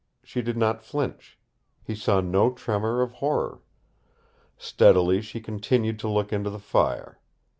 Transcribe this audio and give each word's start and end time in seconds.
She 0.23 0.41
did 0.41 0.57
not 0.57 0.81
flinch. 0.83 1.37
He 1.83 1.93
saw 1.93 2.21
no 2.21 2.51
tremor 2.51 3.03
of 3.03 3.11
horror. 3.11 3.61
Steadily 4.57 5.21
she 5.21 5.39
continued 5.39 5.99
to 5.99 6.07
look 6.07 6.33
into 6.33 6.49
the 6.49 6.57
fire. 6.57 7.19